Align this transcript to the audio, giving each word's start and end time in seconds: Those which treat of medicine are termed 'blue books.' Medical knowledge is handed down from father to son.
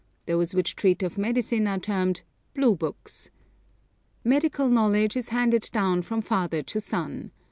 Those 0.25 0.55
which 0.55 0.75
treat 0.75 1.03
of 1.03 1.19
medicine 1.19 1.67
are 1.67 1.77
termed 1.77 2.23
'blue 2.55 2.75
books.' 2.75 3.29
Medical 4.23 4.67
knowledge 4.67 5.15
is 5.15 5.29
handed 5.29 5.69
down 5.71 6.01
from 6.01 6.23
father 6.23 6.63
to 6.63 6.79
son. 6.81 7.29